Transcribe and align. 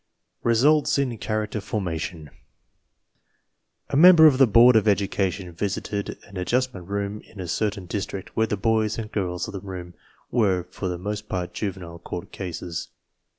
RESULTS 0.41 0.97
IN 0.97 1.15
CHARACTER 1.19 1.61
FORMATION 1.61 2.31
A 3.91 3.95
member 3.95 4.25
of 4.25 4.39
the 4.39 4.47
board 4.47 4.75
of 4.75 4.87
education 4.87 5.51
visited 5.53 6.17
an 6.23 6.39
Ad 6.39 6.47
justment 6.47 6.87
Room 6.87 7.21
in 7.23 7.39
a 7.39 7.47
certain 7.47 7.85
district, 7.85 8.35
where 8.35 8.47
the 8.47 8.57
boys 8.57 8.97
and 8.97 9.11
girls 9.11 9.47
of 9.47 9.51
the 9.51 9.59
room 9.61 9.93
were 10.31 10.63
for 10.71 10.87
the 10.87 10.97
most 10.97 11.29
part 11.29 11.53
juvenile 11.53 11.99
court 11.99 12.31
cases. 12.31 12.89